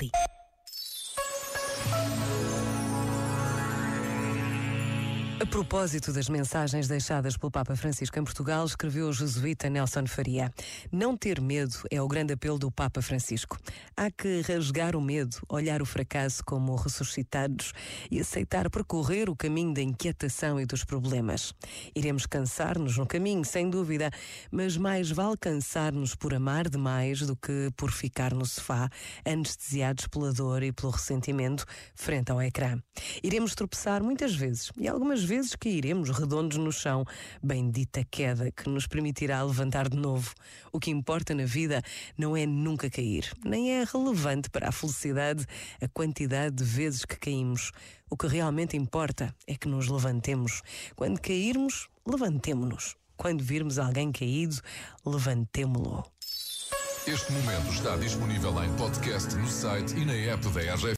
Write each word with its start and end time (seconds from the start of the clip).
Italy. 0.00 0.39
A 5.40 5.46
propósito 5.46 6.12
das 6.12 6.28
mensagens 6.28 6.86
deixadas 6.86 7.34
pelo 7.34 7.50
Papa 7.50 7.74
Francisco 7.74 8.18
em 8.18 8.22
Portugal, 8.22 8.62
escreveu 8.62 9.08
o 9.08 9.12
jesuíta 9.12 9.70
Nelson 9.70 10.06
Faria: 10.06 10.52
Não 10.92 11.16
ter 11.16 11.40
medo 11.40 11.78
é 11.90 12.00
o 12.00 12.06
grande 12.06 12.34
apelo 12.34 12.58
do 12.58 12.70
Papa 12.70 13.00
Francisco. 13.00 13.58
Há 13.96 14.10
que 14.10 14.42
rasgar 14.42 14.94
o 14.94 15.00
medo, 15.00 15.38
olhar 15.48 15.80
o 15.80 15.86
fracasso 15.86 16.44
como 16.44 16.76
ressuscitados 16.76 17.72
e 18.10 18.20
aceitar 18.20 18.68
percorrer 18.68 19.30
o 19.30 19.34
caminho 19.34 19.72
da 19.72 19.80
inquietação 19.80 20.60
e 20.60 20.66
dos 20.66 20.84
problemas. 20.84 21.54
Iremos 21.96 22.26
cansar-nos 22.26 22.98
no 22.98 23.06
caminho, 23.06 23.42
sem 23.42 23.70
dúvida, 23.70 24.10
mas 24.52 24.76
mais 24.76 25.10
vale 25.10 25.38
cansar-nos 25.38 26.14
por 26.14 26.34
amar 26.34 26.68
demais 26.68 27.20
do 27.20 27.34
que 27.34 27.70
por 27.78 27.90
ficar 27.90 28.34
no 28.34 28.44
sofá, 28.44 28.90
anestesiados 29.24 30.06
pela 30.06 30.34
dor 30.34 30.62
e 30.62 30.70
pelo 30.70 30.92
ressentimento, 30.92 31.64
frente 31.94 32.30
ao 32.30 32.42
ecrã. 32.42 32.78
Iremos 33.22 33.54
tropeçar 33.54 34.02
muitas 34.02 34.34
vezes 34.34 34.70
e 34.76 34.86
algumas 34.86 35.29
vezes 35.30 35.54
cairemos 35.54 36.10
redondos 36.10 36.58
no 36.58 36.72
chão. 36.72 37.04
Bendita 37.40 38.04
queda 38.10 38.50
que 38.50 38.68
nos 38.68 38.88
permitirá 38.88 39.40
levantar 39.44 39.88
de 39.88 39.96
novo. 39.96 40.34
O 40.72 40.80
que 40.80 40.90
importa 40.90 41.32
na 41.36 41.44
vida 41.44 41.80
não 42.18 42.36
é 42.36 42.44
nunca 42.46 42.90
cair, 42.90 43.32
nem 43.44 43.70
é 43.70 43.84
relevante 43.84 44.50
para 44.50 44.68
a 44.68 44.72
felicidade 44.72 45.46
a 45.80 45.86
quantidade 45.86 46.56
de 46.56 46.64
vezes 46.64 47.04
que 47.04 47.16
caímos. 47.16 47.70
O 48.10 48.16
que 48.16 48.26
realmente 48.26 48.76
importa 48.76 49.32
é 49.46 49.54
que 49.54 49.68
nos 49.68 49.86
levantemos. 49.86 50.62
Quando 50.96 51.20
cairmos, 51.20 51.88
levantemo-nos. 52.04 52.96
Quando 53.16 53.44
virmos 53.44 53.78
alguém 53.78 54.10
caído, 54.10 54.60
levantemo-lo. 55.06 56.04
Este 57.06 57.32
momento 57.32 57.72
está 57.72 57.96
disponível 57.96 58.62
em 58.62 58.72
podcast 58.76 59.34
no 59.36 59.48
site 59.48 59.94
e 59.96 60.04
na 60.04 60.12
app 60.12 60.46
da 60.48 60.60
RGF. 60.60 60.86